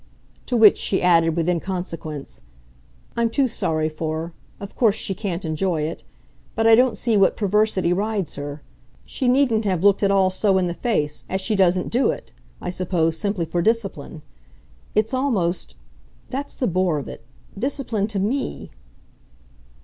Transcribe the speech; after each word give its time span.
To 0.47 0.57
which 0.57 0.79
she 0.79 0.99
added 1.03 1.35
with 1.35 1.47
inconsequence: 1.47 2.41
"I'm 3.15 3.29
too 3.29 3.47
sorry 3.47 3.87
for 3.87 4.17
her 4.19 4.33
of 4.59 4.75
course 4.75 4.95
she 4.95 5.13
can't 5.13 5.45
enjoy 5.45 5.83
it. 5.83 6.01
But 6.55 6.65
I 6.65 6.73
don't 6.73 6.97
see 6.97 7.17
what 7.17 7.37
perversity 7.37 7.93
rides 7.93 8.33
her. 8.33 8.63
She 9.05 9.27
needn't 9.27 9.63
have 9.65 9.83
looked 9.83 10.01
it 10.01 10.09
all 10.09 10.31
so 10.31 10.57
in 10.57 10.65
the 10.65 10.73
face 10.73 11.27
as 11.29 11.39
she 11.39 11.55
doesn't 11.55 11.91
do 11.91 12.09
it, 12.09 12.31
I 12.59 12.71
suppose, 12.71 13.15
simply 13.19 13.45
for 13.45 13.61
discipline. 13.61 14.23
It's 14.95 15.13
almost 15.13 15.75
that's 16.31 16.55
the 16.55 16.65
bore 16.65 16.97
of 16.97 17.07
it 17.07 17.23
discipline 17.59 18.07
to 18.07 18.17
ME." 18.19 18.71